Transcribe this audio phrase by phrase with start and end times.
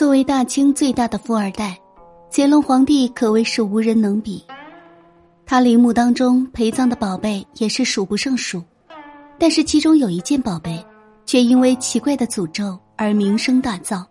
[0.00, 1.78] 作为大清最大的富二代，
[2.32, 4.42] 乾隆皇帝可谓是无人能比。
[5.44, 8.64] 他陵墓当中陪葬的宝贝也是数不胜数，
[9.38, 10.82] 但是其中有一件宝贝，
[11.26, 14.02] 却因为奇怪的诅咒而名声大噪。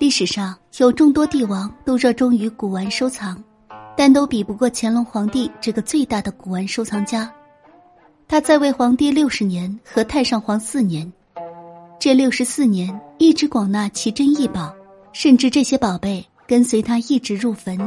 [0.00, 3.40] 历史上有众多帝王都热衷于古玩收藏，
[3.96, 7.32] 但都比不过乾隆皇帝这个最大的古玩收藏家。
[8.26, 11.12] 他在位皇帝六十年和太上皇四年。
[12.02, 14.74] 这六十四年，一直广纳奇珍异宝，
[15.12, 17.78] 甚至这些宝贝跟随他一直入坟。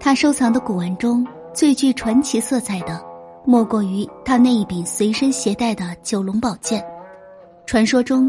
[0.00, 3.00] 他收藏的古玩中最具传奇色彩的，
[3.46, 6.84] 莫过于他那一柄随身携带的九龙宝剑。
[7.64, 8.28] 传说中，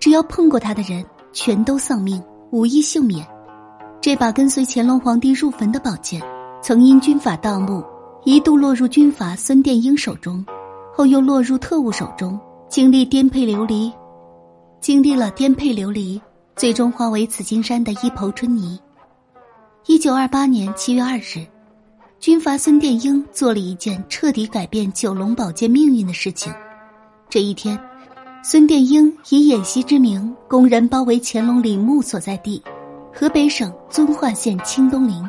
[0.00, 1.04] 只要碰过他的人，
[1.34, 2.18] 全都丧命，
[2.50, 3.22] 无一幸免。
[4.00, 6.18] 这把跟随乾隆皇帝入坟的宝剑，
[6.62, 7.84] 曾因军阀盗墓，
[8.24, 10.42] 一度落入军阀孙殿英手中，
[10.94, 13.92] 后又落入特务手中，经历颠沛流离。
[14.80, 16.18] 经历了颠沛流离，
[16.56, 18.80] 最终化为紫金山的一抔春泥。
[19.86, 21.46] 一九二八年七月二日，
[22.18, 26.50] 军阀孙殿英做了一件彻底改变九龙宝剑命运的事情。
[27.28, 27.78] 这一天，
[28.42, 32.62] 孙殿英以演习之名，公然包围乾隆陵墓所在地——
[33.12, 35.28] 河北省遵化县清东陵。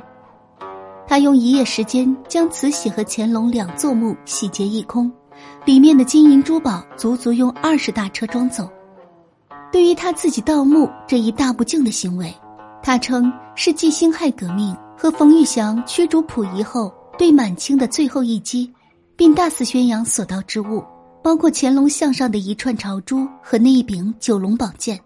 [1.05, 5.11] 他用一夜时间将慈禧和乾隆两座墓洗劫一空，
[5.65, 8.69] 里面的金银珠宝足足用二十大车装走。
[9.71, 12.33] 对于他自己盗墓这一大不敬的行为，
[12.83, 18.71] 他称是继辛亥革命和冯玉祥驱逐溥仪后对满清的最后一击，
[19.15, 20.83] 并大肆宣扬所盗之物，
[21.23, 24.99] 包括乾隆像上的一串朝珠和那一柄九龙宝剑。